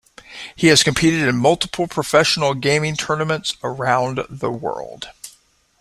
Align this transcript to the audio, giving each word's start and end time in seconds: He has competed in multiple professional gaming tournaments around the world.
He 0.55 0.65
has 0.69 0.81
competed 0.81 1.27
in 1.29 1.35
multiple 1.37 1.85
professional 1.87 2.55
gaming 2.55 2.95
tournaments 2.97 3.55
around 3.63 4.21
the 4.31 4.49
world. 4.49 5.09